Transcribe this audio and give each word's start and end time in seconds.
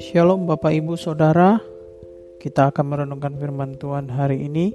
Shalom 0.00 0.48
Bapak 0.48 0.72
Ibu 0.72 0.96
Saudara 0.96 1.60
Kita 2.40 2.72
akan 2.72 2.84
merenungkan 2.88 3.36
firman 3.36 3.76
Tuhan 3.76 4.08
hari 4.08 4.48
ini. 4.48 4.72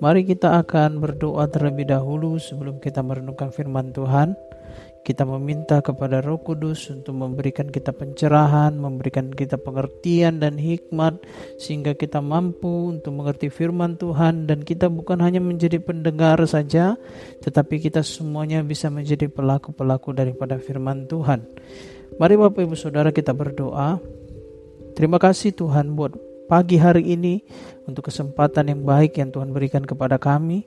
Mari 0.00 0.24
kita 0.24 0.56
akan 0.64 1.04
berdoa 1.04 1.52
terlebih 1.52 1.92
dahulu 1.92 2.40
sebelum 2.40 2.80
kita 2.80 3.04
merenungkan 3.04 3.52
firman 3.52 3.92
Tuhan 3.92 4.32
kita 5.06 5.24
meminta 5.24 5.80
kepada 5.80 6.20
Roh 6.20 6.40
Kudus 6.42 6.90
untuk 6.92 7.16
memberikan 7.16 7.72
kita 7.72 7.96
pencerahan, 7.96 8.76
memberikan 8.76 9.32
kita 9.32 9.56
pengertian 9.56 10.42
dan 10.42 10.60
hikmat 10.60 11.22
sehingga 11.56 11.96
kita 11.96 12.20
mampu 12.20 12.92
untuk 12.92 13.16
mengerti 13.16 13.48
firman 13.48 13.96
Tuhan 13.96 14.44
dan 14.44 14.62
kita 14.62 14.92
bukan 14.92 15.22
hanya 15.24 15.40
menjadi 15.40 15.80
pendengar 15.80 16.38
saja 16.44 16.98
tetapi 17.40 17.80
kita 17.80 18.04
semuanya 18.04 18.60
bisa 18.60 18.92
menjadi 18.92 19.30
pelaku-pelaku 19.32 20.12
daripada 20.12 20.60
firman 20.60 21.08
Tuhan. 21.08 21.46
Mari 22.18 22.34
Bapak 22.34 22.64
Ibu 22.64 22.76
Saudara 22.76 23.14
kita 23.14 23.30
berdoa. 23.32 24.00
Terima 24.98 25.22
kasih 25.22 25.54
Tuhan 25.54 25.94
buat 25.94 26.18
pagi 26.48 26.80
hari 26.80 27.14
ini 27.14 27.44
untuk 27.84 28.08
kesempatan 28.08 28.72
yang 28.72 28.82
baik 28.82 29.20
yang 29.20 29.28
Tuhan 29.28 29.52
berikan 29.52 29.84
kepada 29.84 30.16
kami. 30.16 30.64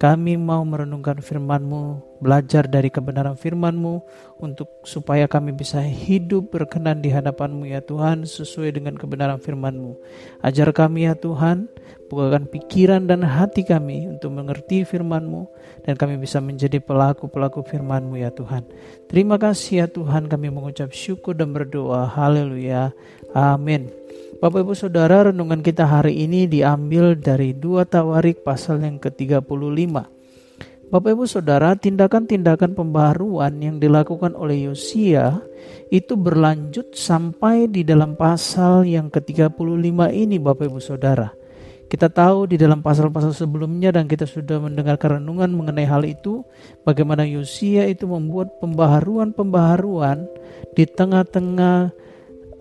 Kami 0.00 0.34
mau 0.40 0.62
merenungkan 0.66 1.22
firman-Mu, 1.22 2.18
belajar 2.22 2.66
dari 2.66 2.90
kebenaran 2.90 3.38
firman-Mu 3.38 3.94
untuk 4.42 4.68
supaya 4.82 5.30
kami 5.30 5.54
bisa 5.54 5.78
hidup 5.82 6.50
berkenan 6.50 7.02
di 7.02 7.10
hadapan-Mu 7.10 7.70
ya 7.70 7.80
Tuhan 7.82 8.26
sesuai 8.26 8.78
dengan 8.78 8.98
kebenaran 8.98 9.38
firman-Mu. 9.38 9.94
Ajar 10.42 10.74
kami 10.74 11.06
ya 11.06 11.14
Tuhan, 11.14 11.70
bukakan 12.10 12.50
pikiran 12.50 13.06
dan 13.06 13.22
hati 13.22 13.62
kami 13.62 14.10
untuk 14.10 14.34
mengerti 14.34 14.82
firman-Mu 14.82 15.46
dan 15.86 15.94
kami 15.94 16.18
bisa 16.18 16.42
menjadi 16.42 16.82
pelaku-pelaku 16.82 17.62
firman-Mu 17.62 18.18
ya 18.18 18.34
Tuhan. 18.34 18.66
Terima 19.06 19.38
kasih 19.38 19.84
ya 19.84 19.86
Tuhan 19.86 20.26
kami 20.26 20.50
mengucap 20.50 20.90
syukur 20.90 21.38
dan 21.38 21.54
berdoa. 21.54 22.10
Haleluya. 22.10 22.90
Amin. 23.32 24.01
Bapak 24.42 24.66
Ibu 24.66 24.74
Saudara, 24.74 25.30
renungan 25.30 25.62
kita 25.62 25.86
hari 25.86 26.26
ini 26.26 26.50
diambil 26.50 27.14
dari 27.14 27.54
dua 27.54 27.86
Tawarik 27.86 28.42
pasal 28.42 28.82
yang 28.82 28.98
ke-35. 28.98 29.38
Bapak 30.90 31.10
Ibu 31.14 31.30
Saudara, 31.30 31.78
tindakan-tindakan 31.78 32.74
pembaharuan 32.74 33.62
yang 33.62 33.78
dilakukan 33.78 34.34
oleh 34.34 34.66
Yosia 34.66 35.38
itu 35.94 36.18
berlanjut 36.18 36.90
sampai 36.90 37.70
di 37.70 37.86
dalam 37.86 38.18
pasal 38.18 38.82
yang 38.82 39.14
ke-35 39.14 40.10
ini 40.10 40.42
Bapak 40.42 40.74
Ibu 40.74 40.82
Saudara. 40.82 41.30
Kita 41.86 42.10
tahu 42.10 42.50
di 42.50 42.58
dalam 42.58 42.82
pasal-pasal 42.82 43.30
sebelumnya 43.30 43.94
dan 43.94 44.10
kita 44.10 44.26
sudah 44.26 44.58
mendengar 44.58 44.98
renungan 44.98 45.54
mengenai 45.54 45.86
hal 45.86 46.02
itu, 46.02 46.42
bagaimana 46.82 47.22
Yosia 47.22 47.86
itu 47.86 48.10
membuat 48.10 48.58
pembaharuan-pembaharuan 48.58 50.26
di 50.74 50.82
tengah-tengah 50.82 52.01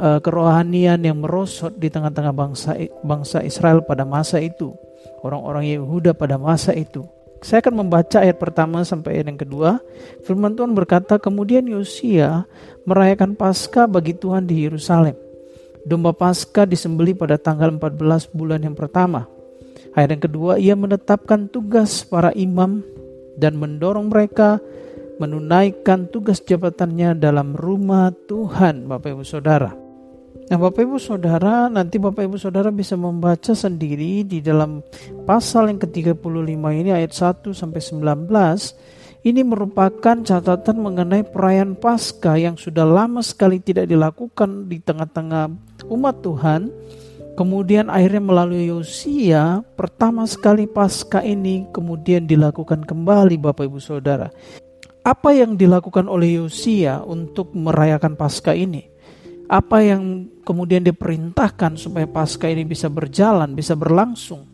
uh, 0.01 0.19
kerohanian 0.19 0.97
yang 1.05 1.21
merosot 1.21 1.77
di 1.77 1.93
tengah-tengah 1.93 2.33
bangsa 2.33 2.73
bangsa 3.05 3.45
Israel 3.45 3.85
pada 3.85 4.01
masa 4.01 4.41
itu, 4.41 4.73
orang-orang 5.21 5.69
Yehuda 5.77 6.17
pada 6.17 6.41
masa 6.41 6.73
itu. 6.73 7.05
Saya 7.41 7.65
akan 7.65 7.85
membaca 7.85 8.21
ayat 8.21 8.37
pertama 8.37 8.85
sampai 8.85 9.17
ayat 9.17 9.33
yang 9.33 9.41
kedua. 9.41 9.81
Firman 10.21 10.53
Tuhan 10.53 10.77
berkata, 10.77 11.17
kemudian 11.17 11.65
Yosia 11.65 12.45
merayakan 12.85 13.33
Paskah 13.33 13.89
bagi 13.89 14.13
Tuhan 14.13 14.45
di 14.45 14.69
Yerusalem. 14.69 15.17
Domba 15.81 16.13
Paskah 16.13 16.69
disembeli 16.69 17.17
pada 17.17 17.41
tanggal 17.41 17.73
14 17.73 18.29
bulan 18.29 18.61
yang 18.61 18.77
pertama. 18.77 19.25
Ayat 19.97 20.13
yang 20.13 20.23
kedua, 20.29 20.61
ia 20.61 20.77
menetapkan 20.77 21.49
tugas 21.49 22.05
para 22.05 22.29
imam 22.37 22.85
dan 23.41 23.57
mendorong 23.57 24.13
mereka 24.13 24.61
menunaikan 25.17 26.05
tugas 26.13 26.45
jabatannya 26.45 27.17
dalam 27.17 27.57
rumah 27.57 28.13
Tuhan, 28.29 28.85
Bapak 28.85 29.17
Ibu 29.17 29.25
Saudara. 29.25 29.80
Nah, 30.51 30.59
Bapak 30.59 30.83
Ibu 30.83 30.99
Saudara, 30.99 31.71
nanti 31.71 31.95
Bapak 31.95 32.27
Ibu 32.27 32.35
Saudara 32.35 32.75
bisa 32.75 32.99
membaca 32.99 33.55
sendiri 33.55 34.27
di 34.27 34.43
dalam 34.43 34.83
pasal 35.23 35.71
yang 35.71 35.79
ke-35 35.79 36.59
ini 36.75 36.91
ayat 36.91 37.15
1 37.15 37.55
sampai 37.55 37.79
19. 37.79 38.27
Ini 39.23 39.47
merupakan 39.47 40.19
catatan 40.19 40.75
mengenai 40.75 41.23
perayaan 41.23 41.79
Paskah 41.79 42.35
yang 42.35 42.59
sudah 42.59 42.83
lama 42.83 43.23
sekali 43.23 43.63
tidak 43.63 43.87
dilakukan 43.87 44.67
di 44.67 44.83
tengah-tengah 44.83 45.55
umat 45.87 46.19
Tuhan. 46.19 46.67
Kemudian 47.39 47.87
akhirnya 47.87 48.19
melalui 48.19 48.67
Yosia, 48.67 49.63
pertama 49.79 50.27
sekali 50.27 50.67
Paskah 50.67 51.23
ini 51.23 51.71
kemudian 51.71 52.27
dilakukan 52.27 52.83
kembali 52.83 53.39
Bapak 53.39 53.71
Ibu 53.71 53.79
Saudara. 53.79 54.27
Apa 55.07 55.31
yang 55.31 55.55
dilakukan 55.55 56.11
oleh 56.11 56.43
Yosia 56.43 56.99
untuk 57.07 57.55
merayakan 57.55 58.19
Paskah 58.19 58.51
ini? 58.51 58.90
Apa 59.51 59.83
yang 59.83 60.31
kemudian 60.47 60.79
diperintahkan 60.79 61.75
supaya 61.75 62.07
pasca 62.07 62.47
ini 62.47 62.63
bisa 62.63 62.87
berjalan, 62.87 63.51
bisa 63.51 63.75
berlangsung. 63.75 64.47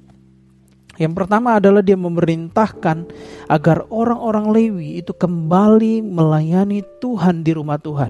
Yang 0.98 1.14
pertama 1.14 1.62
adalah 1.62 1.86
dia 1.86 1.94
memerintahkan 1.94 3.06
agar 3.46 3.86
orang-orang 3.94 4.50
Lewi 4.50 4.98
itu 4.98 5.14
kembali 5.14 6.02
melayani 6.02 6.82
Tuhan 6.98 7.46
di 7.46 7.54
rumah 7.54 7.78
Tuhan. 7.78 8.10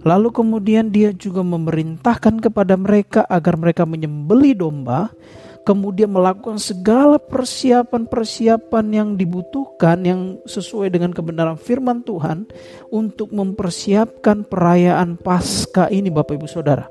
Lalu 0.00 0.28
kemudian 0.32 0.88
dia 0.88 1.12
juga 1.12 1.44
memerintahkan 1.44 2.40
kepada 2.40 2.74
mereka 2.80 3.28
agar 3.28 3.60
mereka 3.60 3.84
menyembeli 3.84 4.56
domba 4.56 5.12
kemudian 5.62 6.10
melakukan 6.10 6.58
segala 6.58 7.22
persiapan-persiapan 7.22 8.86
yang 8.90 9.08
dibutuhkan 9.14 10.02
yang 10.02 10.20
sesuai 10.42 10.90
dengan 10.90 11.14
kebenaran 11.14 11.54
firman 11.54 12.02
Tuhan 12.02 12.50
untuk 12.90 13.30
mempersiapkan 13.30 14.42
perayaan 14.46 15.18
Paskah 15.18 15.90
ini 15.90 16.10
Bapak 16.10 16.38
Ibu 16.38 16.50
Saudara. 16.50 16.90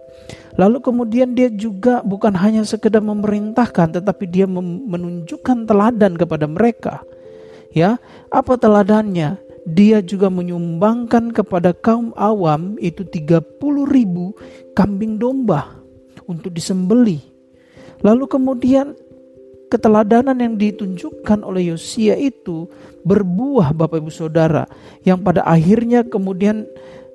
Lalu 0.56 0.84
kemudian 0.84 1.36
dia 1.36 1.52
juga 1.52 2.04
bukan 2.04 2.36
hanya 2.36 2.64
sekedar 2.64 3.04
memerintahkan 3.04 4.00
tetapi 4.00 4.26
dia 4.28 4.48
menunjukkan 4.48 5.68
teladan 5.68 6.16
kepada 6.16 6.48
mereka. 6.48 7.04
Ya, 7.72 8.00
apa 8.28 8.60
teladannya? 8.60 9.40
Dia 9.62 10.02
juga 10.02 10.28
menyumbangkan 10.34 11.32
kepada 11.32 11.72
kaum 11.72 12.12
awam 12.18 12.82
itu 12.82 13.06
30 13.06 13.62
ribu 13.88 14.34
kambing 14.74 15.22
domba 15.22 15.80
untuk 16.26 16.50
disembeli 16.50 17.31
Lalu 18.02 18.26
kemudian 18.26 18.98
keteladanan 19.72 20.36
yang 20.36 20.60
ditunjukkan 20.60 21.48
oleh 21.48 21.72
Yosia 21.72 22.20
itu 22.20 22.68
berbuah 23.08 23.72
Bapak 23.72 24.04
Ibu 24.04 24.12
Saudara 24.12 24.68
yang 25.08 25.24
pada 25.24 25.48
akhirnya 25.48 26.04
kemudian 26.04 26.68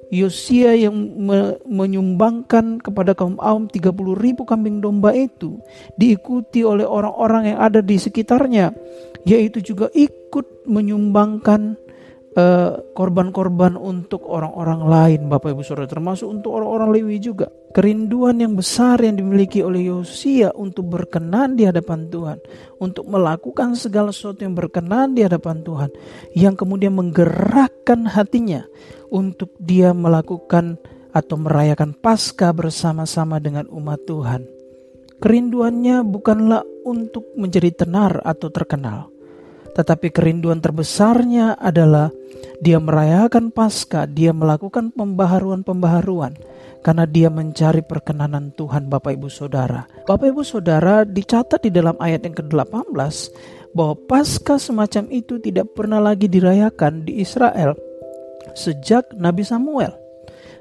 Yosia 0.08 0.72
yang 0.78 0.94
me 1.18 1.58
menyumbangkan 1.66 2.78
kepada 2.78 3.12
kaum 3.12 3.36
awam 3.42 3.66
30 3.66 3.90
ribu 4.14 4.46
kambing 4.46 4.78
domba 4.78 5.10
itu 5.10 5.58
diikuti 5.98 6.62
oleh 6.62 6.86
orang-orang 6.86 7.52
yang 7.52 7.58
ada 7.58 7.82
di 7.82 7.98
sekitarnya 7.98 8.70
yaitu 9.26 9.58
juga 9.58 9.90
ikut 9.90 10.70
menyumbangkan 10.70 11.74
korban-korban 12.92 13.80
uh, 13.80 13.88
untuk 13.88 14.28
orang-orang 14.28 14.84
lain 14.84 15.20
Bapak 15.32 15.56
Ibu 15.56 15.64
Saudara 15.64 15.88
termasuk 15.88 16.28
untuk 16.28 16.60
orang-orang 16.60 17.00
Lewi 17.00 17.16
juga. 17.16 17.48
Kerinduan 17.72 18.44
yang 18.44 18.52
besar 18.52 19.00
yang 19.00 19.16
dimiliki 19.16 19.64
oleh 19.64 19.88
Yosia 19.88 20.52
untuk 20.52 20.92
berkenan 20.92 21.56
di 21.56 21.64
hadapan 21.64 22.12
Tuhan. 22.12 22.38
Untuk 22.76 23.08
melakukan 23.08 23.72
segala 23.72 24.12
sesuatu 24.12 24.44
yang 24.44 24.52
berkenan 24.52 25.16
di 25.16 25.24
hadapan 25.24 25.64
Tuhan. 25.64 25.90
Yang 26.36 26.54
kemudian 26.60 26.92
menggerakkan 26.92 28.04
hatinya 28.04 28.68
untuk 29.08 29.56
dia 29.56 29.96
melakukan 29.96 30.76
atau 31.16 31.40
merayakan 31.40 31.96
Paskah 31.96 32.52
bersama-sama 32.52 33.40
dengan 33.40 33.64
umat 33.72 34.04
Tuhan. 34.04 34.44
Kerinduannya 35.16 36.04
bukanlah 36.04 36.60
untuk 36.84 37.32
menjadi 37.32 37.72
tenar 37.72 38.20
atau 38.20 38.52
terkenal 38.52 39.15
tetapi 39.76 40.08
kerinduan 40.08 40.64
terbesarnya 40.64 41.60
adalah 41.60 42.08
dia 42.64 42.80
merayakan 42.80 43.52
Paskah, 43.52 44.08
dia 44.08 44.32
melakukan 44.32 44.88
pembaharuan-pembaharuan 44.96 46.32
karena 46.80 47.04
dia 47.04 47.28
mencari 47.28 47.84
perkenanan 47.84 48.56
Tuhan 48.56 48.88
Bapak 48.88 49.20
Ibu 49.20 49.28
Saudara. 49.28 49.84
Bapak 50.08 50.32
Ibu 50.32 50.40
Saudara 50.40 51.04
dicatat 51.04 51.60
di 51.60 51.68
dalam 51.68 52.00
ayat 52.00 52.24
yang 52.24 52.32
ke-18 52.32 52.96
bahwa 53.76 53.94
Paskah 54.08 54.56
semacam 54.56 55.04
itu 55.12 55.36
tidak 55.36 55.76
pernah 55.76 56.00
lagi 56.00 56.32
dirayakan 56.32 57.04
di 57.04 57.20
Israel 57.20 57.76
sejak 58.56 59.12
Nabi 59.12 59.44
Samuel. 59.44 59.92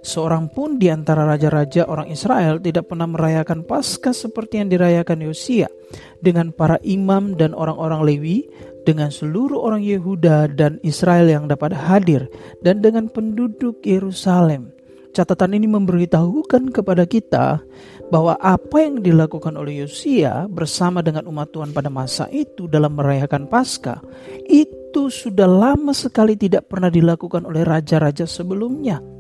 Seorang 0.06 0.54
pun 0.54 0.78
di 0.78 0.92
antara 0.92 1.26
raja-raja 1.26 1.88
orang 1.90 2.12
Israel 2.12 2.62
tidak 2.62 2.92
pernah 2.92 3.10
merayakan 3.10 3.64
Paskah 3.64 4.14
seperti 4.14 4.62
yang 4.62 4.70
dirayakan 4.70 5.24
Yosia 5.24 5.72
dengan 6.22 6.52
para 6.54 6.78
imam 6.86 7.34
dan 7.40 7.58
orang-orang 7.58 8.06
Lewi 8.06 8.46
dengan 8.86 9.10
seluruh 9.10 9.58
orang 9.60 9.82
Yehuda 9.82 10.54
dan 10.54 10.78
Israel 10.86 11.28
yang 11.28 11.50
dapat 11.50 11.74
hadir 11.74 12.30
dan 12.62 12.80
dengan 12.86 13.10
penduduk 13.10 13.82
Yerusalem. 13.84 14.72
catatan 15.16 15.56
ini 15.56 15.72
memberitahukan 15.72 16.76
kepada 16.76 17.08
kita 17.08 17.64
bahwa 18.12 18.36
apa 18.36 18.84
yang 18.84 19.00
dilakukan 19.00 19.56
oleh 19.56 19.88
Yosia 19.88 20.44
bersama 20.52 21.00
dengan 21.00 21.24
umat 21.32 21.56
Tuhan 21.56 21.72
pada 21.72 21.88
masa 21.88 22.28
itu 22.36 22.68
dalam 22.68 23.00
merayakan 23.00 23.48
Paskah 23.48 24.04
itu 24.44 25.08
sudah 25.08 25.48
lama 25.48 25.96
sekali 25.96 26.36
tidak 26.36 26.68
pernah 26.68 26.92
dilakukan 26.92 27.48
oleh 27.48 27.64
raja-raja 27.64 28.28
sebelumnya. 28.28 29.15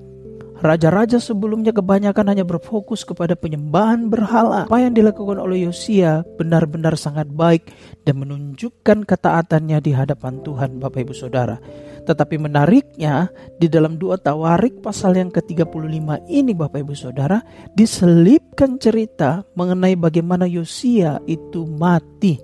Raja-raja 0.65 1.21
sebelumnya 1.21 1.69
kebanyakan 1.69 2.25
hanya 2.25 2.41
berfokus 2.41 3.05
kepada 3.05 3.37
penyembahan 3.37 4.09
berhala. 4.09 4.65
Apa 4.65 4.81
yang 4.81 4.97
dilakukan 4.97 5.37
oleh 5.37 5.69
Yosia 5.69 6.25
benar-benar 6.41 6.97
sangat 6.97 7.29
baik 7.29 7.69
dan 8.01 8.17
menunjukkan 8.25 9.05
ketaatannya 9.05 9.77
di 9.77 9.93
hadapan 9.93 10.41
Tuhan 10.41 10.81
Bapak 10.81 11.05
Ibu 11.05 11.13
Saudara. 11.13 11.61
Tetapi 12.09 12.41
menariknya 12.41 13.29
di 13.61 13.69
dalam 13.69 14.01
dua 14.01 14.17
Tawarik 14.17 14.81
pasal 14.81 15.21
yang 15.21 15.29
ke-35 15.29 16.25
ini 16.33 16.57
Bapak 16.57 16.81
Ibu 16.81 16.97
Saudara 16.97 17.45
diselipkan 17.77 18.81
cerita 18.81 19.45
mengenai 19.53 19.93
bagaimana 19.93 20.49
Yosia 20.49 21.21
itu 21.29 21.69
mati. 21.77 22.41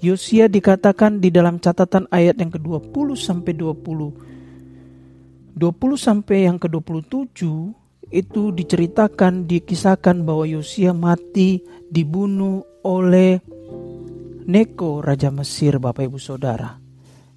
Yosia 0.00 0.48
dikatakan 0.48 1.20
di 1.20 1.28
dalam 1.28 1.60
catatan 1.60 2.08
ayat 2.08 2.40
yang 2.40 2.48
ke-20 2.48 3.12
sampai 3.12 3.52
20 3.52 4.39
20 5.54 5.98
sampai 5.98 6.46
yang 6.46 6.58
ke-27 6.58 7.40
itu 8.10 8.42
diceritakan 8.50 9.46
dikisahkan 9.46 10.26
bahwa 10.26 10.44
Yosia 10.46 10.90
mati 10.90 11.62
dibunuh 11.90 12.66
oleh 12.82 13.38
Neko 14.50 14.98
Raja 14.98 15.30
Mesir 15.30 15.78
Bapak 15.78 16.10
Ibu 16.10 16.18
Saudara. 16.18 16.74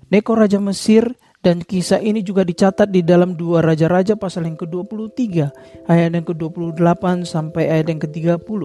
Neko 0.09 0.33
Raja 0.33 0.57
Mesir 0.57 1.13
dan 1.43 1.61
kisah 1.61 2.01
ini 2.01 2.25
juga 2.25 2.41
dicatat 2.41 2.89
di 2.89 3.05
dalam 3.05 3.37
dua 3.37 3.61
raja-raja 3.61 4.17
pasal 4.17 4.49
yang 4.49 4.57
ke-23 4.57 5.21
ayat 5.91 6.09
yang 6.09 6.25
ke-28 6.25 7.03
sampai 7.27 7.69
ayat 7.69 7.91
yang 7.93 8.01
ke-30. 8.01 8.61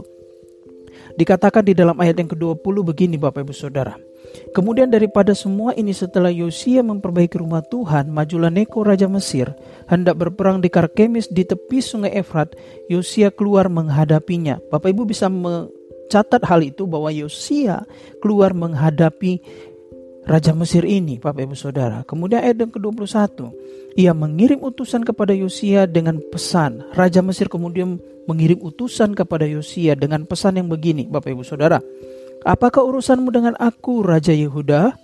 Dikatakan 1.18 1.66
di 1.66 1.74
dalam 1.74 1.98
ayat 1.98 2.16
yang 2.16 2.30
ke-20 2.30 2.74
begini 2.86 3.20
Bapak 3.20 3.44
Ibu 3.44 3.52
Saudara. 3.52 4.07
Kemudian 4.56 4.88
daripada 4.88 5.36
semua 5.36 5.76
ini 5.76 5.92
setelah 5.92 6.32
Yosia 6.32 6.80
memperbaiki 6.80 7.38
rumah 7.38 7.62
Tuhan, 7.62 8.08
majulah 8.08 8.48
Neko 8.48 8.82
Raja 8.82 9.06
Mesir, 9.06 9.52
hendak 9.86 10.18
berperang 10.18 10.64
di 10.64 10.72
Karkemis 10.72 11.28
di 11.28 11.44
tepi 11.44 11.78
sungai 11.78 12.16
Efrat, 12.16 12.56
Yosia 12.88 13.28
keluar 13.30 13.68
menghadapinya. 13.68 14.58
Bapak 14.72 14.90
Ibu 14.90 15.04
bisa 15.04 15.28
mencatat 15.28 16.42
hal 16.48 16.60
itu 16.64 16.88
bahwa 16.88 17.12
Yosia 17.12 17.84
keluar 18.24 18.56
menghadapi 18.56 19.40
Raja 20.28 20.52
Mesir 20.52 20.84
ini, 20.84 21.16
Bapak 21.16 21.48
Ibu 21.48 21.56
Saudara. 21.56 22.04
Kemudian 22.04 22.44
ayat 22.44 22.60
yang 22.60 22.68
ke-21, 22.68 23.48
ia 23.96 24.12
mengirim 24.12 24.60
utusan 24.60 25.00
kepada 25.00 25.32
Yosia 25.32 25.88
dengan 25.88 26.20
pesan. 26.28 26.84
Raja 26.92 27.24
Mesir 27.24 27.48
kemudian 27.48 27.96
mengirim 28.28 28.60
utusan 28.60 29.16
kepada 29.16 29.48
Yosia 29.48 29.96
dengan 29.96 30.28
pesan 30.28 30.60
yang 30.60 30.68
begini, 30.68 31.08
Bapak 31.08 31.32
Ibu 31.32 31.44
Saudara. 31.48 31.80
Apakah 32.46 32.86
urusanmu 32.86 33.34
dengan 33.34 33.54
aku, 33.58 34.06
Raja 34.06 34.30
Yehuda? 34.30 34.94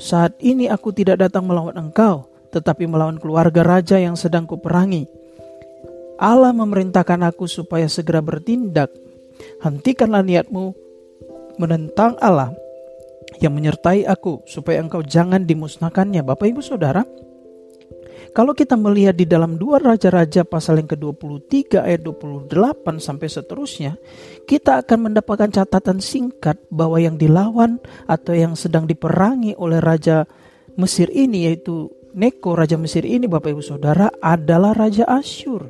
Saat 0.00 0.40
ini 0.40 0.64
aku 0.64 0.96
tidak 0.96 1.20
datang 1.20 1.44
melawan 1.44 1.76
engkau, 1.76 2.24
tetapi 2.56 2.88
melawan 2.88 3.20
keluarga 3.20 3.60
raja 3.60 4.00
yang 4.00 4.16
sedang 4.16 4.48
kuperangi. 4.48 5.04
Allah 6.16 6.56
memerintahkan 6.56 7.20
aku 7.28 7.44
supaya 7.44 7.84
segera 7.88 8.24
bertindak. 8.24 8.88
Hentikanlah 9.60 10.24
niatmu 10.24 10.72
menentang 11.60 12.16
Allah 12.20 12.52
yang 13.44 13.52
menyertai 13.56 14.08
aku, 14.08 14.44
supaya 14.48 14.80
engkau 14.80 15.04
jangan 15.04 15.44
dimusnahkannya. 15.44 16.24
Bapak 16.24 16.48
ibu 16.48 16.64
saudara, 16.64 17.04
kalau 18.30 18.54
kita 18.54 18.78
melihat 18.78 19.18
di 19.18 19.26
dalam 19.26 19.58
dua 19.58 19.82
raja-raja 19.82 20.46
pasal 20.46 20.78
yang 20.78 20.90
ke-23 20.90 21.82
ayat 21.82 22.00
28 22.06 23.02
sampai 23.02 23.26
seterusnya, 23.26 23.92
kita 24.46 24.86
akan 24.86 25.10
mendapatkan 25.10 25.50
catatan 25.50 25.98
singkat 25.98 26.54
bahwa 26.70 27.02
yang 27.02 27.18
dilawan 27.18 27.82
atau 28.06 28.32
yang 28.34 28.54
sedang 28.54 28.86
diperangi 28.86 29.58
oleh 29.58 29.82
raja 29.82 30.26
Mesir 30.78 31.10
ini 31.10 31.50
yaitu 31.50 31.90
Neko 32.10 32.58
raja 32.58 32.74
Mesir 32.74 33.06
ini 33.06 33.30
Bapak 33.30 33.54
Ibu 33.54 33.62
Saudara 33.62 34.10
adalah 34.18 34.74
raja 34.74 35.06
Asyur 35.06 35.66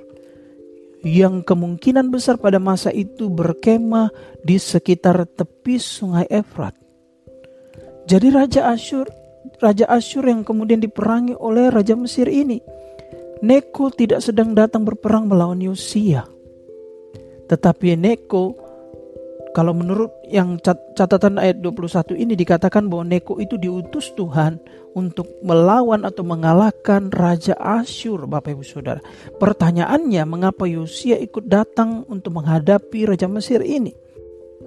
yang 1.00 1.40
kemungkinan 1.40 2.12
besar 2.12 2.36
pada 2.36 2.60
masa 2.60 2.92
itu 2.92 3.32
berkemah 3.32 4.12
di 4.44 4.60
sekitar 4.60 5.24
tepi 5.24 5.80
sungai 5.80 6.28
Efrat. 6.28 6.76
Jadi 8.04 8.28
raja 8.32 8.68
Asyur 8.72 9.08
Raja 9.60 9.84
Asyur 9.92 10.24
yang 10.24 10.42
kemudian 10.42 10.80
diperangi 10.80 11.36
oleh 11.36 11.68
Raja 11.68 11.92
Mesir 11.94 12.26
ini. 12.26 12.60
Neko 13.40 13.92
tidak 13.92 14.24
sedang 14.24 14.56
datang 14.56 14.84
berperang 14.84 15.28
melawan 15.28 15.60
Yosia. 15.60 16.24
Tetapi 17.48 17.96
Neko 17.96 18.70
kalau 19.50 19.74
menurut 19.74 20.14
yang 20.30 20.62
catatan 20.94 21.34
ayat 21.34 21.58
21 21.58 22.14
ini 22.14 22.38
dikatakan 22.38 22.86
bahwa 22.86 23.02
Neko 23.02 23.42
itu 23.42 23.58
diutus 23.58 24.14
Tuhan 24.14 24.62
untuk 24.94 25.26
melawan 25.42 26.06
atau 26.06 26.22
mengalahkan 26.22 27.10
Raja 27.10 27.58
Asyur 27.58 28.30
Bapak 28.30 28.54
Ibu 28.54 28.62
Saudara. 28.62 29.02
Pertanyaannya 29.42 30.22
mengapa 30.22 30.70
Yosia 30.70 31.18
ikut 31.18 31.50
datang 31.50 32.06
untuk 32.06 32.38
menghadapi 32.38 33.10
Raja 33.10 33.26
Mesir 33.26 33.60
ini? 33.66 33.90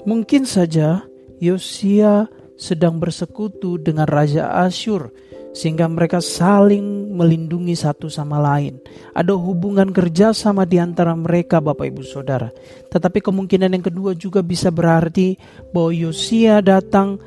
Mungkin 0.03 0.43
saja 0.43 1.07
Yosia 1.39 2.27
sedang 2.63 2.95
bersekutu 2.95 3.75
dengan 3.75 4.07
Raja 4.07 4.63
Asyur 4.63 5.11
sehingga 5.51 5.85
mereka 5.91 6.23
saling 6.23 7.11
melindungi 7.11 7.75
satu 7.75 8.07
sama 8.07 8.39
lain. 8.39 8.79
Ada 9.11 9.35
hubungan 9.35 9.91
kerjasama 9.91 10.63
di 10.63 10.79
antara 10.79 11.11
mereka 11.13 11.59
Bapak 11.59 11.91
Ibu 11.91 12.01
Saudara. 12.07 12.49
Tetapi 12.89 13.19
kemungkinan 13.19 13.75
yang 13.75 13.83
kedua 13.83 14.15
juga 14.15 14.39
bisa 14.39 14.71
berarti 14.71 15.35
bahwa 15.75 15.91
Yosia 15.91 16.63
datang 16.63 17.19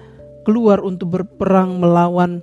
keluar 0.42 0.80
untuk 0.80 1.20
berperang 1.20 1.78
melawan 1.78 2.40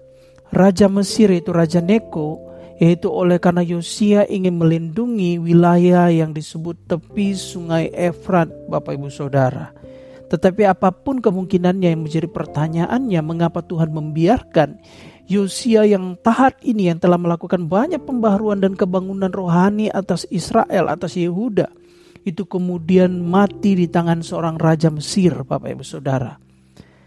Raja 0.54 0.86
Mesir 0.86 1.34
yaitu 1.34 1.50
Raja 1.50 1.82
Neko 1.82 2.54
yaitu 2.78 3.10
oleh 3.10 3.42
karena 3.42 3.66
Yosia 3.66 4.28
ingin 4.30 4.60
melindungi 4.60 5.42
wilayah 5.42 6.10
yang 6.14 6.32
disebut 6.32 6.78
tepi 6.86 7.34
sungai 7.34 7.90
Efrat 7.92 8.50
Bapak 8.70 8.98
Ibu 8.98 9.10
Saudara. 9.10 9.72
Tetapi 10.34 10.66
apa 10.66 10.90
pun 10.90 11.22
kemungkinannya 11.22 11.94
yang 11.94 12.10
menjadi 12.10 12.26
pertanyaannya 12.26 13.22
mengapa 13.22 13.62
Tuhan 13.62 13.94
membiarkan 13.94 14.82
Yosia 15.30 15.86
yang 15.86 16.18
taat 16.26 16.58
ini 16.66 16.90
yang 16.90 16.98
telah 16.98 17.22
melakukan 17.22 17.70
banyak 17.70 18.02
pembaharuan 18.02 18.58
dan 18.58 18.74
kebangunan 18.74 19.30
rohani 19.30 19.94
atas 19.94 20.26
Israel, 20.34 20.90
atas 20.90 21.16
Yehuda, 21.16 21.70
itu 22.26 22.44
kemudian 22.50 23.24
mati 23.24 23.78
di 23.78 23.86
tangan 23.86 24.26
seorang 24.26 24.58
raja 24.58 24.90
Mesir, 24.90 25.46
Bapak 25.46 25.70
Ibu 25.80 25.86
Saudara. 25.86 26.36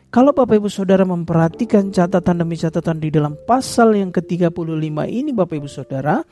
Kalau 0.09 0.33
Bapak 0.33 0.63
Ibu 0.63 0.71
Saudara 0.71 1.05
memperhatikan 1.05 1.93
catatan 1.93 2.41
demi 2.41 2.57
catatan 2.57 3.03
di 3.03 3.13
dalam 3.13 3.37
pasal 3.45 3.99
yang 3.99 4.15
ke-35 4.15 4.97
ini 5.13 5.35
Bapak 5.35 5.61
Ibu 5.61 5.69
Saudara, 5.69 6.23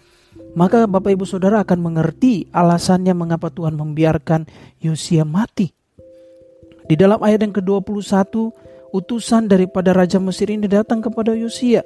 maka 0.56 0.87
Bapak 0.88 1.11
Ibu 1.20 1.26
Saudara 1.26 1.61
akan 1.67 1.85
mengerti 1.85 2.49
alasannya 2.49 3.12
mengapa 3.12 3.52
Tuhan 3.52 3.76
membiarkan 3.76 4.47
Yosia 4.80 5.26
mati. 5.28 5.84
Di 6.85 6.95
dalam 7.00 7.21
ayat 7.25 7.49
yang 7.49 7.55
ke-21, 7.57 8.53
utusan 8.93 9.49
daripada 9.49 9.97
Raja 9.97 10.21
Mesir 10.21 10.53
ini 10.53 10.69
datang 10.69 11.00
kepada 11.00 11.33
Yosia 11.33 11.81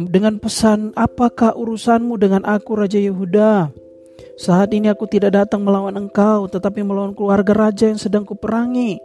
dengan 0.00 0.40
pesan, 0.40 0.96
"Apakah 0.96 1.58
urusanmu 1.58 2.16
dengan 2.16 2.46
aku 2.48 2.78
Raja 2.78 2.96
Yehuda? 2.96 3.68
Saat 4.40 4.72
ini 4.72 4.88
aku 4.88 5.04
tidak 5.04 5.36
datang 5.36 5.66
melawan 5.66 5.98
engkau, 5.98 6.48
tetapi 6.48 6.80
melawan 6.80 7.12
keluarga 7.12 7.68
raja 7.68 7.92
yang 7.92 8.00
sedang 8.00 8.24
kuperangi." 8.24 8.96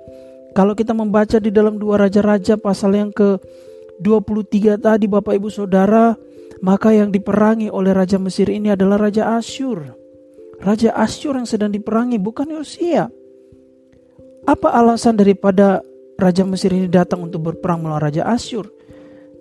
Kalau 0.55 0.71
kita 0.71 0.95
membaca 0.95 1.35
di 1.35 1.51
dalam 1.51 1.75
dua 1.75 1.99
raja-raja 2.07 2.55
pasal 2.55 2.95
yang 2.95 3.11
ke-23 3.11 4.79
tadi 4.79 5.03
Bapak 5.11 5.35
Ibu 5.35 5.51
Saudara, 5.51 6.15
maka 6.63 6.95
yang 6.95 7.11
diperangi 7.11 7.67
oleh 7.67 7.91
Raja 7.91 8.15
Mesir 8.15 8.47
ini 8.47 8.71
adalah 8.71 8.95
Raja 8.95 9.35
Asyur. 9.35 9.83
Raja 10.63 10.95
Asyur 10.95 11.35
yang 11.35 11.49
sedang 11.49 11.75
diperangi 11.75 12.15
bukan 12.15 12.55
Yosia. 12.55 13.11
Apa 14.45 14.77
alasan 14.77 15.17
daripada 15.17 15.81
Raja 16.21 16.45
Mesir 16.45 16.69
ini 16.69 16.85
datang 16.85 17.25
untuk 17.25 17.49
berperang 17.49 17.81
melawan 17.81 18.05
Raja 18.05 18.29
Asyur? 18.29 18.69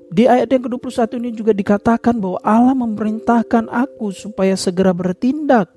Di 0.09 0.25
ayat 0.25 0.49
yang 0.49 0.65
ke-21 0.65 1.21
ini 1.21 1.31
juga 1.37 1.53
dikatakan 1.53 2.17
bahwa 2.17 2.41
Allah 2.41 2.73
memerintahkan 2.73 3.69
aku 3.69 4.17
supaya 4.17 4.57
segera 4.57 4.97
bertindak. 4.97 5.69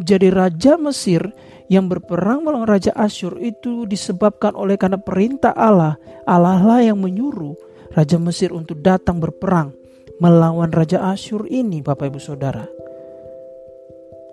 Jadi 0.00 0.32
Raja 0.32 0.80
Mesir 0.80 1.28
yang 1.68 1.92
berperang 1.92 2.40
melawan 2.40 2.64
Raja 2.64 2.96
Asyur 2.96 3.36
itu 3.36 3.84
disebabkan 3.84 4.56
oleh 4.56 4.80
karena 4.80 4.96
perintah 4.96 5.52
Allah. 5.52 6.00
Allah 6.24 6.56
lah 6.64 6.80
yang 6.80 6.96
menyuruh 7.04 7.52
Raja 7.92 8.16
Mesir 8.16 8.48
untuk 8.48 8.80
datang 8.80 9.20
berperang 9.20 9.76
melawan 10.24 10.72
Raja 10.72 11.04
Asyur 11.12 11.44
ini 11.52 11.84
Bapak 11.84 12.08
Ibu 12.08 12.20
Saudara. 12.22 12.64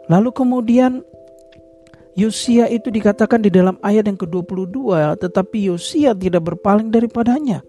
Lalu 0.07 0.29
kemudian 0.31 1.03
Yosia 2.15 2.67
itu 2.67 2.91
dikatakan 2.91 3.39
di 3.39 3.47
dalam 3.47 3.79
ayat 3.79 4.07
yang 4.07 4.19
ke-22, 4.19 4.75
tetapi 5.15 5.71
Yosia 5.71 6.11
tidak 6.11 6.43
berpaling 6.43 6.91
daripadanya, 6.91 7.63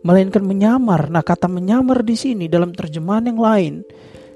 melainkan 0.00 0.40
menyamar. 0.40 1.12
Nah, 1.12 1.20
kata 1.20 1.44
menyamar 1.46 2.00
di 2.00 2.16
sini 2.16 2.48
dalam 2.48 2.72
terjemahan 2.72 3.28
yang 3.28 3.40
lain 3.40 3.74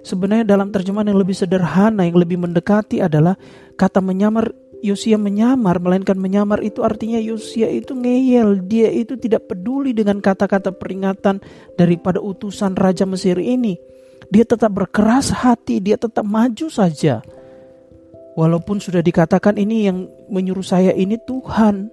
Sebenarnya 0.06 0.46
dalam 0.46 0.70
terjemahan 0.70 1.10
yang 1.10 1.18
lebih 1.18 1.34
sederhana, 1.34 2.06
yang 2.06 2.14
lebih 2.14 2.38
mendekati 2.38 3.02
adalah 3.02 3.34
kata 3.74 3.98
menyamar 3.98 4.54
Yosia 4.78 5.18
menyamar, 5.18 5.82
melainkan 5.82 6.14
menyamar 6.14 6.62
itu 6.62 6.86
artinya 6.86 7.18
Yosia 7.18 7.66
itu 7.66 7.90
ngeyel. 7.90 8.62
Dia 8.70 8.86
itu 8.86 9.18
tidak 9.18 9.50
peduli 9.50 9.90
dengan 9.90 10.22
kata-kata 10.22 10.70
peringatan 10.70 11.42
daripada 11.74 12.22
utusan 12.22 12.78
Raja 12.78 13.02
Mesir 13.02 13.34
ini. 13.42 13.74
Dia 14.30 14.46
tetap 14.46 14.70
berkeras 14.78 15.34
hati, 15.34 15.82
dia 15.82 15.98
tetap 15.98 16.22
maju 16.22 16.70
saja. 16.70 17.26
Walaupun 18.36 18.84
sudah 18.84 19.00
dikatakan 19.00 19.56
ini 19.56 19.88
yang 19.88 20.12
menyuruh 20.28 20.64
saya 20.64 20.92
ini 20.92 21.16
Tuhan. 21.24 21.88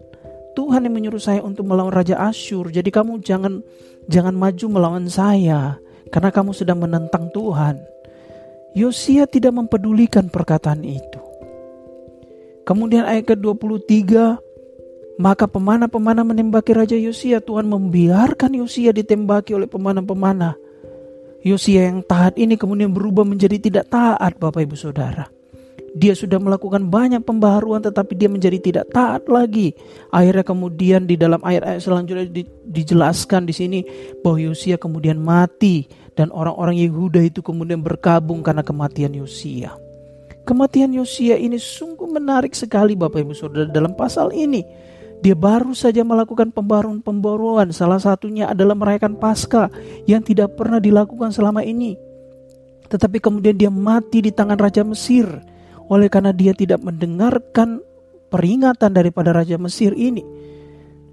Tuhan 0.53 0.85
yang 0.85 0.93
menyuruh 0.93 1.23
saya 1.23 1.39
untuk 1.39 1.65
melawan 1.65 1.95
Raja 1.95 2.19
Asyur. 2.19 2.67
Jadi 2.67 2.91
kamu 2.91 3.23
jangan 3.23 3.63
jangan 4.11 4.35
maju 4.35 4.65
melawan 4.67 5.07
saya 5.07 5.79
karena 6.11 6.29
kamu 6.29 6.51
sedang 6.51 6.83
menentang 6.83 7.31
Tuhan. 7.31 7.79
Yosia 8.75 9.23
tidak 9.29 9.55
mempedulikan 9.55 10.27
perkataan 10.27 10.83
itu. 10.83 11.21
Kemudian 12.67 13.05
ayat 13.05 13.33
ke-23, 13.33 13.93
maka 15.21 15.45
pemana-pemana 15.45 16.25
menembaki 16.25 16.73
Raja 16.73 16.97
Yosia. 16.97 17.39
Tuhan 17.39 17.69
membiarkan 17.69 18.57
Yosia 18.57 18.91
ditembaki 18.91 19.53
oleh 19.53 19.69
pemana-pemana. 19.69 20.57
Yosia 21.43 21.91
yang 21.91 22.01
taat 22.01 22.39
ini 22.39 22.55
kemudian 22.57 22.89
berubah 22.89 23.27
menjadi 23.27 23.61
tidak 23.61 23.93
taat 23.93 24.39
Bapak 24.41 24.63
Ibu 24.63 24.75
Saudara. 24.79 25.42
Dia 25.93 26.17
sudah 26.17 26.41
melakukan 26.41 26.89
banyak 26.89 27.21
pembaharuan 27.21 27.77
tetapi 27.77 28.17
dia 28.17 28.25
menjadi 28.25 28.57
tidak 28.57 28.89
taat 28.89 29.29
lagi. 29.29 29.77
Akhirnya 30.09 30.41
kemudian 30.41 31.05
di 31.05 31.13
dalam 31.13 31.37
ayat-ayat 31.45 31.85
selanjutnya 31.85 32.25
di, 32.25 32.49
dijelaskan 32.65 33.45
di 33.45 33.53
sini 33.53 33.79
bahwa 34.25 34.41
Yosia 34.41 34.81
kemudian 34.81 35.21
mati 35.21 35.85
dan 36.17 36.33
orang-orang 36.33 36.81
Yehuda 36.81 37.21
itu 37.29 37.45
kemudian 37.45 37.85
berkabung 37.85 38.41
karena 38.41 38.65
kematian 38.65 39.13
Yosia. 39.13 39.77
Kematian 40.43 40.91
Yosia 40.97 41.37
ini 41.37 41.61
sungguh 41.61 42.09
menarik 42.09 42.57
sekali 42.57 42.97
Bapak 42.97 43.21
Ibu 43.21 43.33
Saudara 43.37 43.69
dalam 43.69 43.93
pasal 43.93 44.33
ini. 44.33 44.65
Dia 45.23 45.39
baru 45.39 45.71
saja 45.71 46.03
melakukan 46.03 46.51
pembaruan-pembaruan. 46.51 47.71
Salah 47.71 48.01
satunya 48.01 48.51
adalah 48.51 48.75
merayakan 48.75 49.15
Paskah 49.15 49.71
yang 50.03 50.19
tidak 50.19 50.59
pernah 50.59 50.83
dilakukan 50.83 51.31
selama 51.31 51.63
ini. 51.63 51.95
Tetapi 52.91 53.23
kemudian 53.23 53.55
dia 53.55 53.71
mati 53.71 54.19
di 54.19 54.35
tangan 54.35 54.59
Raja 54.59 54.83
Mesir. 54.83 55.52
Oleh 55.91 56.07
karena 56.07 56.31
dia 56.31 56.55
tidak 56.55 56.83
mendengarkan 56.83 57.83
peringatan 58.31 58.91
daripada 58.95 59.35
Raja 59.35 59.59
Mesir 59.59 59.91
ini. 59.95 60.23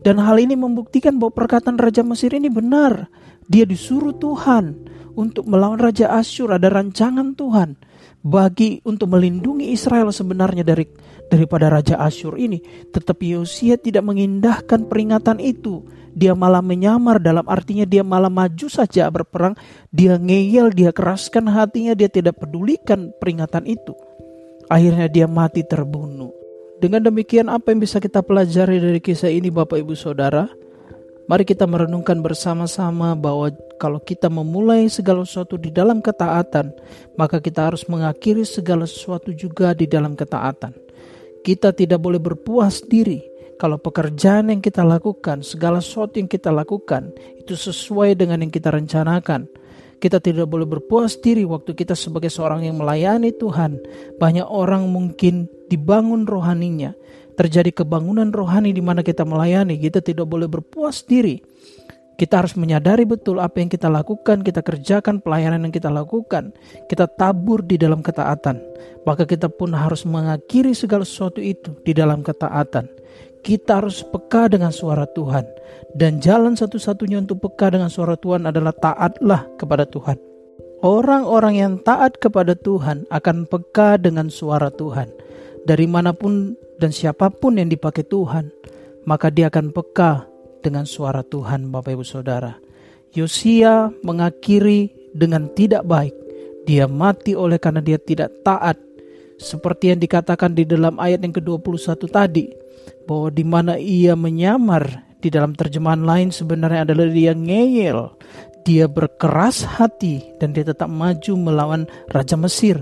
Dan 0.00 0.16
hal 0.16 0.40
ini 0.40 0.56
membuktikan 0.56 1.20
bahwa 1.20 1.36
perkataan 1.36 1.76
Raja 1.76 2.00
Mesir 2.00 2.32
ini 2.32 2.48
benar. 2.48 3.12
Dia 3.50 3.68
disuruh 3.68 4.16
Tuhan 4.16 4.88
untuk 5.18 5.44
melawan 5.50 5.76
Raja 5.76 6.08
Asyur. 6.16 6.56
Ada 6.56 6.72
rancangan 6.72 7.36
Tuhan 7.36 7.76
bagi 8.20 8.84
untuk 8.84 9.16
melindungi 9.16 9.72
Israel 9.72 10.12
sebenarnya 10.12 10.60
dari 10.60 10.84
daripada 11.30 11.72
raja 11.72 11.96
Asyur 11.96 12.36
ini 12.36 12.60
tetapi 12.92 13.38
Yosia 13.38 13.80
tidak 13.80 14.04
mengindahkan 14.04 14.90
peringatan 14.90 15.40
itu 15.40 15.88
dia 16.12 16.36
malah 16.36 16.60
menyamar 16.60 17.22
dalam 17.22 17.46
artinya 17.48 17.88
dia 17.88 18.04
malah 18.04 18.28
maju 18.28 18.66
saja 18.68 19.08
berperang 19.08 19.56
dia 19.88 20.20
ngeyel 20.20 20.74
dia 20.74 20.92
keraskan 20.92 21.48
hatinya 21.48 21.96
dia 21.96 22.12
tidak 22.12 22.36
pedulikan 22.36 23.14
peringatan 23.16 23.64
itu 23.64 23.96
akhirnya 24.70 25.10
dia 25.10 25.26
mati 25.26 25.66
terbunuh 25.66 26.30
dengan 26.78 27.04
demikian 27.04 27.50
apa 27.50 27.74
yang 27.74 27.82
bisa 27.82 27.98
kita 27.98 28.22
pelajari 28.22 28.78
dari 28.78 29.02
kisah 29.02 29.28
ini 29.28 29.50
Bapak 29.50 29.82
Ibu 29.82 29.92
Saudara 29.98 30.48
Mari 31.30 31.46
kita 31.46 31.62
merenungkan 31.62 32.18
bersama-sama 32.26 33.14
bahwa 33.14 33.54
kalau 33.78 34.02
kita 34.02 34.26
memulai 34.26 34.90
segala 34.90 35.22
sesuatu 35.22 35.54
di 35.54 35.70
dalam 35.70 36.02
ketaatan, 36.02 36.74
maka 37.14 37.38
kita 37.38 37.70
harus 37.70 37.86
mengakhiri 37.86 38.42
segala 38.42 38.82
sesuatu 38.82 39.30
juga 39.30 39.70
di 39.70 39.86
dalam 39.86 40.18
ketaatan. 40.18 40.74
Kita 41.46 41.70
tidak 41.70 42.02
boleh 42.02 42.18
berpuas 42.18 42.82
diri 42.82 43.22
kalau 43.62 43.78
pekerjaan 43.78 44.50
yang 44.50 44.58
kita 44.58 44.82
lakukan, 44.82 45.46
segala 45.46 45.78
sesuatu 45.78 46.18
yang 46.18 46.26
kita 46.26 46.50
lakukan 46.50 47.14
itu 47.38 47.54
sesuai 47.54 48.18
dengan 48.18 48.42
yang 48.42 48.50
kita 48.50 48.74
rencanakan. 48.74 49.46
Kita 50.00 50.16
tidak 50.16 50.48
boleh 50.48 50.64
berpuas 50.64 51.20
diri 51.20 51.44
waktu 51.44 51.76
kita 51.76 51.92
sebagai 51.92 52.32
seorang 52.32 52.64
yang 52.64 52.80
melayani 52.80 53.36
Tuhan. 53.36 53.76
Banyak 54.16 54.48
orang 54.48 54.88
mungkin 54.88 55.44
dibangun 55.68 56.24
rohaninya, 56.24 56.96
terjadi 57.36 57.84
kebangunan 57.84 58.32
rohani 58.32 58.72
di 58.72 58.80
mana 58.80 59.04
kita 59.04 59.28
melayani, 59.28 59.76
kita 59.76 60.00
tidak 60.00 60.24
boleh 60.24 60.48
berpuas 60.48 61.04
diri. 61.04 61.44
Kita 62.20 62.44
harus 62.44 62.52
menyadari 62.52 63.08
betul 63.08 63.40
apa 63.40 63.64
yang 63.64 63.72
kita 63.72 63.88
lakukan, 63.88 64.44
kita 64.44 64.60
kerjakan 64.60 65.24
pelayanan 65.24 65.64
yang 65.64 65.72
kita 65.72 65.88
lakukan, 65.88 66.52
kita 66.84 67.08
tabur 67.16 67.64
di 67.64 67.80
dalam 67.80 68.04
ketaatan. 68.04 68.60
Maka 69.08 69.24
kita 69.24 69.48
pun 69.48 69.72
harus 69.72 70.04
mengakhiri 70.04 70.76
segala 70.76 71.08
sesuatu 71.08 71.40
itu 71.40 71.72
di 71.80 71.96
dalam 71.96 72.20
ketaatan. 72.20 72.92
Kita 73.40 73.80
harus 73.80 74.04
peka 74.04 74.52
dengan 74.52 74.70
suara 74.70 75.08
Tuhan. 75.08 75.44
Dan 75.96 76.22
jalan 76.22 76.54
satu-satunya 76.54 77.18
untuk 77.18 77.42
peka 77.42 77.72
dengan 77.74 77.90
suara 77.90 78.14
Tuhan 78.14 78.46
adalah 78.46 78.70
taatlah 78.76 79.48
kepada 79.58 79.88
Tuhan. 79.88 80.20
Orang-orang 80.80 81.60
yang 81.60 81.72
taat 81.84 82.16
kepada 82.16 82.56
Tuhan 82.56 83.04
akan 83.12 83.44
peka 83.48 84.00
dengan 84.00 84.32
suara 84.32 84.72
Tuhan. 84.72 85.12
Dari 85.68 85.84
mana 85.84 86.16
pun 86.16 86.56
dan 86.80 86.88
siapa 86.88 87.28
pun 87.28 87.60
yang 87.60 87.68
dipakai 87.68 88.08
Tuhan, 88.08 88.48
maka 89.04 89.28
dia 89.28 89.52
akan 89.52 89.76
peka 89.76 90.24
dengan 90.64 90.88
suara 90.88 91.20
Tuhan 91.20 91.68
Bapak 91.68 91.92
Ibu 91.92 92.04
Saudara. 92.04 92.56
Yosia 93.12 93.92
mengakhiri 94.00 95.12
dengan 95.12 95.52
tidak 95.52 95.84
baik. 95.84 96.14
Dia 96.64 96.86
mati 96.86 97.34
oleh 97.34 97.58
karena 97.60 97.82
dia 97.82 97.98
tidak 98.00 98.30
taat. 98.46 98.80
Seperti 99.40 99.92
yang 99.92 100.00
dikatakan 100.00 100.52
di 100.52 100.68
dalam 100.68 101.00
ayat 101.00 101.24
yang 101.24 101.34
ke-21 101.36 101.96
tadi. 102.08 102.59
Bahwa 103.10 103.28
di 103.34 103.42
mana 103.42 103.74
ia 103.74 104.14
menyamar 104.14 105.02
di 105.18 105.34
dalam 105.34 105.58
terjemahan 105.58 106.06
lain 106.06 106.30
sebenarnya 106.30 106.86
adalah 106.86 107.10
dia 107.10 107.34
ngeyel. 107.34 108.14
Dia 108.62 108.86
berkeras 108.86 109.66
hati 109.66 110.22
dan 110.38 110.54
dia 110.54 110.62
tetap 110.62 110.86
maju 110.86 111.32
melawan 111.34 111.90
Raja 112.12 112.38
Mesir 112.38 112.78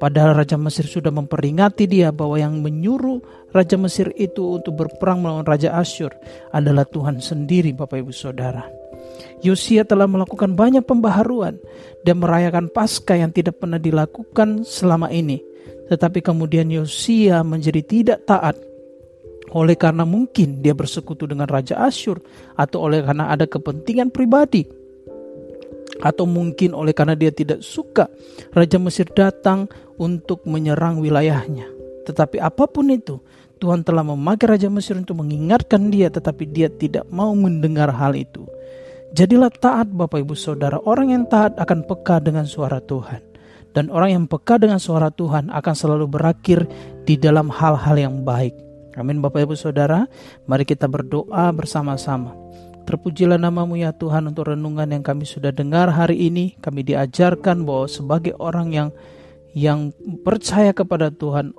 Padahal 0.00 0.32
Raja 0.32 0.56
Mesir 0.56 0.88
sudah 0.88 1.12
memperingati 1.12 1.84
dia 1.84 2.08
bahwa 2.08 2.40
yang 2.40 2.64
menyuruh 2.64 3.20
Raja 3.52 3.76
Mesir 3.76 4.08
itu 4.16 4.56
untuk 4.56 4.80
berperang 4.80 5.20
melawan 5.20 5.44
Raja 5.44 5.76
Asyur 5.76 6.16
adalah 6.56 6.88
Tuhan 6.88 7.20
sendiri 7.20 7.76
Bapak 7.76 8.00
Ibu 8.00 8.08
Saudara. 8.08 8.64
Yosia 9.44 9.84
telah 9.84 10.08
melakukan 10.08 10.56
banyak 10.56 10.88
pembaharuan 10.88 11.60
dan 12.00 12.16
merayakan 12.16 12.72
Paskah 12.72 13.20
yang 13.20 13.28
tidak 13.28 13.60
pernah 13.60 13.76
dilakukan 13.76 14.64
selama 14.64 15.12
ini. 15.12 15.44
Tetapi 15.92 16.24
kemudian 16.24 16.72
Yosia 16.72 17.44
menjadi 17.44 17.84
tidak 17.84 18.24
taat 18.24 18.56
oleh 19.50 19.74
karena 19.74 20.06
mungkin 20.06 20.62
dia 20.62 20.74
bersekutu 20.74 21.26
dengan 21.26 21.50
Raja 21.50 21.78
Asyur 21.82 22.22
atau 22.54 22.86
oleh 22.86 23.02
karena 23.02 23.30
ada 23.30 23.46
kepentingan 23.50 24.14
pribadi 24.14 24.80
atau 26.00 26.24
mungkin 26.24 26.72
oleh 26.72 26.96
karena 26.96 27.14
dia 27.14 27.30
tidak 27.30 27.60
suka 27.60 28.08
Raja 28.56 28.78
Mesir 28.80 29.06
datang 29.12 29.68
untuk 30.00 30.48
menyerang 30.48 30.98
wilayahnya. 30.98 31.68
Tetapi 32.08 32.40
apa 32.40 32.64
pun 32.64 32.88
itu, 32.88 33.20
Tuhan 33.60 33.84
telah 33.84 34.00
memakai 34.00 34.56
Raja 34.56 34.72
Mesir 34.72 34.96
untuk 34.96 35.20
mengingatkan 35.20 35.92
dia, 35.92 36.08
tetapi 36.08 36.48
dia 36.48 36.72
tidak 36.72 37.04
mau 37.12 37.36
mendengar 37.36 37.92
hal 37.92 38.16
itu. 38.16 38.48
Jadilah 39.12 39.52
taat 39.52 39.92
Bapak 39.92 40.24
Ibu 40.24 40.32
Saudara, 40.32 40.80
orang 40.86 41.12
yang 41.12 41.24
taat 41.28 41.58
akan 41.60 41.84
peka 41.84 42.22
dengan 42.24 42.48
suara 42.48 42.80
Tuhan. 42.80 43.20
Dan 43.70 43.86
orang 43.86 44.10
yang 44.10 44.24
peka 44.26 44.58
dengan 44.58 44.82
suara 44.82 45.14
Tuhan 45.14 45.46
akan 45.46 45.74
selalu 45.78 46.10
berakhir 46.10 46.66
di 47.06 47.14
dalam 47.14 47.46
hal-hal 47.52 47.94
yang 47.94 48.26
baik. 48.26 48.69
Amin 49.00 49.24
Bapak 49.24 49.48
Ibu 49.48 49.56
Saudara, 49.56 50.04
mari 50.44 50.68
kita 50.68 50.84
berdoa 50.84 51.48
bersama-sama. 51.56 52.36
Terpujilah 52.84 53.40
namamu 53.40 53.80
ya 53.80 53.96
Tuhan 53.96 54.28
untuk 54.28 54.52
renungan 54.52 54.92
yang 54.92 55.00
kami 55.00 55.24
sudah 55.24 55.54
dengar 55.54 55.88
hari 55.88 56.28
ini. 56.28 56.58
Kami 56.60 56.84
diajarkan 56.84 57.64
bahwa 57.64 57.88
sebagai 57.88 58.36
orang 58.36 58.76
yang 58.76 58.88
yang 59.56 59.94
percaya 60.20 60.74
kepada 60.76 61.08
Tuhan, 61.08 61.56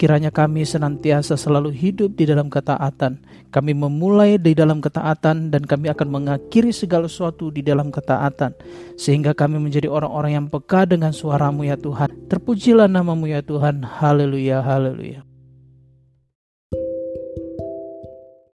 kiranya 0.00 0.32
kami 0.32 0.64
senantiasa 0.64 1.36
selalu 1.36 1.70
hidup 1.70 2.16
di 2.16 2.24
dalam 2.24 2.48
ketaatan. 2.48 3.20
Kami 3.52 3.72
memulai 3.76 4.40
di 4.40 4.56
dalam 4.56 4.80
ketaatan 4.80 5.52
dan 5.52 5.62
kami 5.68 5.92
akan 5.94 6.08
mengakhiri 6.10 6.72
segala 6.74 7.06
sesuatu 7.06 7.52
di 7.52 7.60
dalam 7.60 7.92
ketaatan. 7.92 8.56
Sehingga 8.96 9.36
kami 9.36 9.60
menjadi 9.60 9.86
orang-orang 9.86 10.42
yang 10.42 10.46
peka 10.48 10.88
dengan 10.90 11.12
suaramu 11.12 11.68
ya 11.68 11.76
Tuhan. 11.76 12.08
Terpujilah 12.26 12.88
namamu 12.88 13.28
ya 13.28 13.44
Tuhan. 13.44 13.84
Haleluya, 13.84 14.64
haleluya. 14.64 15.29